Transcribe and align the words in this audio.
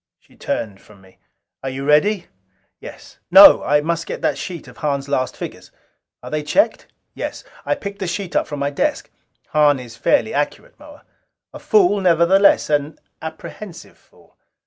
She 0.19 0.35
turned 0.35 0.81
from 0.81 0.99
me. 1.01 1.19
"Are 1.61 1.69
you 1.69 1.85
ready?" 1.85 2.25
"Yes. 2.79 3.19
No! 3.29 3.63
I 3.63 3.81
must 3.81 4.07
get 4.07 4.23
that 4.23 4.35
sheet 4.35 4.67
of 4.67 4.77
Hahn's 4.77 5.07
last 5.07 5.37
figures." 5.37 5.69
"Are 6.23 6.31
they 6.31 6.41
checked?" 6.41 6.87
"Yes." 7.13 7.43
I 7.67 7.75
picked 7.75 7.99
the 7.99 8.07
sheet 8.07 8.35
up 8.35 8.47
from 8.47 8.57
my 8.61 8.71
desk. 8.71 9.11
"Hahn 9.49 9.79
is 9.79 9.95
fairly 9.95 10.33
accurate, 10.33 10.79
Moa." 10.79 11.03
"A 11.53 11.59
fool, 11.59 12.01
nevertheless. 12.01 12.67
An 12.67 12.97
apprehensive 13.21 13.95
fool." 13.95 14.37